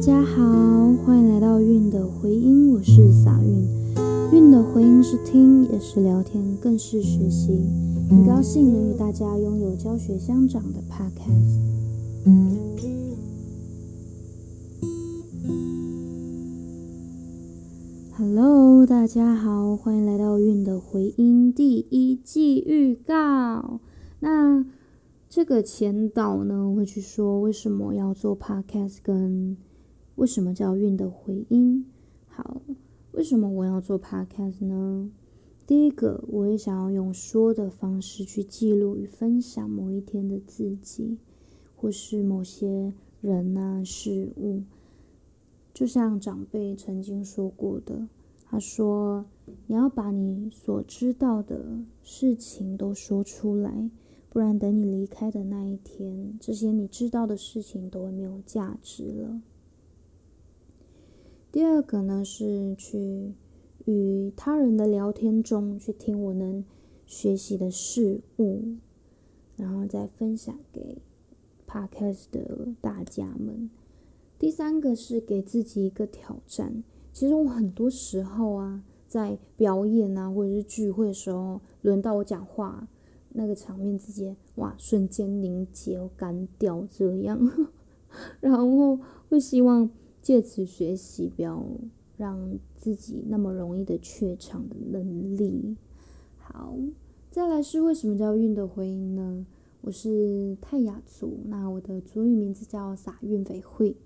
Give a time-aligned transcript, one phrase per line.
[0.00, 0.42] 大家好，
[1.04, 3.68] 欢迎来到韵的回音，我是撒韵。
[4.32, 7.68] 韵的回音是听，也是聊天，更是学习。
[8.08, 11.60] 很高兴能与大家拥有教学相长的 Podcast。
[18.16, 23.80] Hello，大家好，欢迎来到韵的回音第一季预告。
[24.20, 24.64] 那
[25.28, 29.58] 这个前导呢，会去说为什么要做 Podcast，跟
[30.20, 31.86] 为什么叫运的回音。
[32.26, 32.60] 好，
[33.12, 35.10] 为什么我要做 Podcast 呢？
[35.66, 41.16] 第一个，我也想要用说的方式去记录与分享某一天的自己，
[41.74, 42.92] 或是某些
[43.22, 44.64] 人啊事物。
[45.72, 48.06] 就像长辈曾经说过的，
[48.44, 49.24] 他说
[49.68, 53.90] ：“你要把你所知道的事情都说出来，
[54.28, 59.40] 不然等你离开的那一天，这些你知道的事情都会没有价值了。”
[61.52, 63.34] 第二个呢，是去
[63.84, 66.64] 与他人的聊天中去听我能
[67.06, 68.76] 学习的事物，
[69.56, 70.98] 然后再分享给
[71.66, 73.68] Podcast 的大家们。
[74.38, 76.84] 第三个是给自己一个挑战。
[77.12, 82.86] 其实我很多时候啊，在表演啊或者是聚会的时候，轮到我讲话，
[83.30, 87.68] 那个场面直接哇瞬间凝结、干掉这样，
[88.38, 91.64] 然后会希望借此学习，不要
[92.16, 95.76] 让自己那么容易的怯场的能力。
[96.38, 96.76] 好，
[97.30, 99.46] 再来是为什么叫韵的回音呢？
[99.82, 103.96] 我是泰雅族，那我的族语名字叫撒韵北会。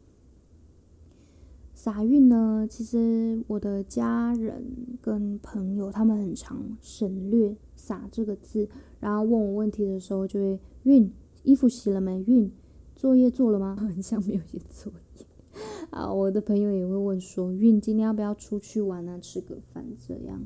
[1.74, 2.64] 撒运呢？
[2.70, 4.64] 其实我的家人
[5.02, 8.68] 跟朋友他们很常省略“撒”这个字，
[9.00, 11.10] 然后问我问题的时候就会“运”，
[11.42, 12.22] 衣服洗了没？
[12.22, 12.48] 运，
[12.94, 13.74] 作业做了吗？
[13.80, 15.23] 很像没有写作业。
[15.94, 19.16] 啊，我的朋友也会问说：“运，今天要不要出去玩啊？
[19.20, 20.42] 吃个饭这样？”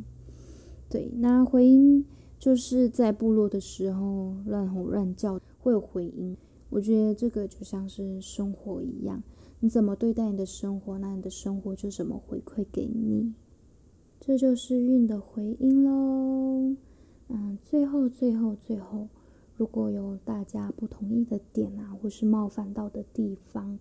[0.90, 2.04] 对，那回音
[2.38, 6.36] 就是在部落的时候乱吼乱叫会有回音，
[6.68, 9.22] 我觉得这个就像是生活一样。
[9.60, 13.32] 你怎么对待你的生活，那你的生活就怎么回馈给你。
[14.20, 16.76] 这就是运的回音喽。
[17.28, 19.08] 嗯，最后最后最后，
[19.56, 23.78] 如果有大家不同意的点啊，或是冒犯到的地方，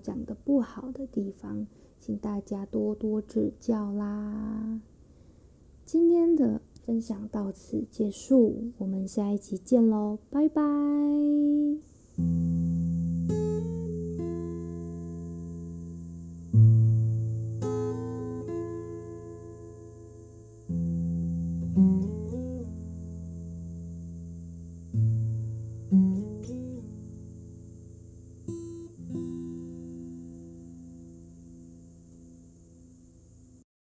[0.00, 1.66] 讲的不好的地方，
[2.00, 4.80] 请大家多多指教啦。
[5.84, 11.45] 今天的分享到此结束，我们下一集见喽，拜拜。